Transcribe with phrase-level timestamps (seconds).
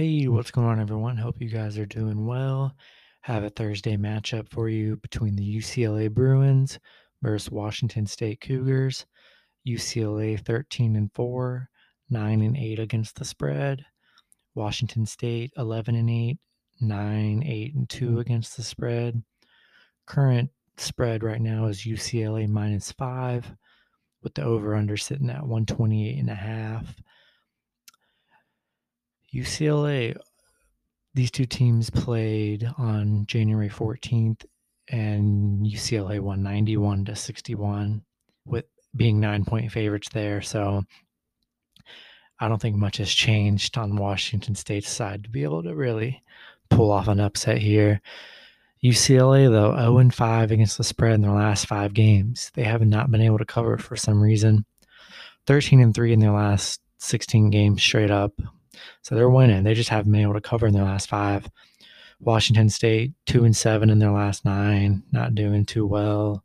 [0.00, 1.18] what's going on, everyone?
[1.18, 2.74] Hope you guys are doing well.
[3.20, 6.78] Have a Thursday matchup for you between the UCLA Bruins
[7.20, 9.04] versus Washington State Cougars.
[9.68, 11.68] UCLA 13 and 4,
[12.08, 13.84] 9 and 8 against the spread.
[14.54, 16.38] Washington State 11 and 8,
[16.80, 19.22] 9, 8 and 2 against the spread.
[20.06, 20.48] Current
[20.78, 23.54] spread right now is UCLA minus 5
[24.22, 26.96] with the over under sitting at 128 and a half.
[29.34, 30.16] UCLA,
[31.14, 34.44] these two teams played on January 14th,
[34.88, 38.02] and UCLA won 91 to 61,
[38.44, 38.64] with
[38.96, 40.42] being nine point favorites there.
[40.42, 40.82] So
[42.40, 46.22] I don't think much has changed on Washington State's side to be able to really
[46.70, 48.00] pull off an upset here.
[48.82, 52.50] UCLA, though, 0 and 5 against the spread in their last five games.
[52.54, 54.64] They have not been able to cover for some reason.
[55.46, 58.32] 13 and 3 in their last 16 games straight up.
[59.02, 59.64] So they're winning.
[59.64, 61.48] They just haven't been able to cover in their last five.
[62.20, 66.44] Washington State two and seven in their last nine, not doing too well.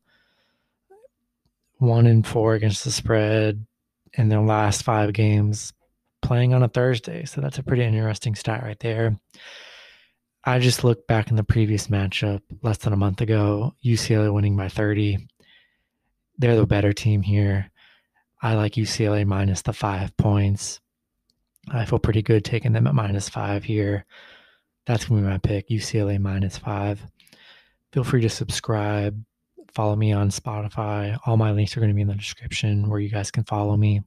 [1.77, 3.65] One and four against the spread
[4.13, 5.73] in their last five games,
[6.21, 7.25] playing on a Thursday.
[7.25, 9.19] So that's a pretty interesting stat right there.
[10.45, 14.55] I just looked back in the previous matchup less than a month ago, UCLA winning
[14.55, 15.27] by 30.
[16.37, 17.71] They're the better team here.
[18.41, 20.79] I like UCLA minus the five points.
[21.71, 24.05] I feel pretty good taking them at minus five here.
[24.85, 27.02] That's going to be my pick UCLA minus five.
[27.91, 29.23] Feel free to subscribe,
[29.73, 31.17] follow me on Spotify.
[31.25, 33.77] All my links are going to be in the description where you guys can follow
[33.77, 34.02] me.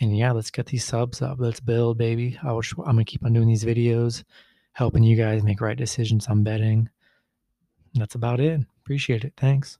[0.00, 1.38] And yeah, let's get these subs up.
[1.38, 2.38] Let's build, baby.
[2.42, 4.24] I am going to keep on doing these videos,
[4.72, 6.88] helping you guys make right decisions on betting.
[7.94, 8.60] That's about it.
[8.82, 9.34] Appreciate it.
[9.36, 9.78] Thanks.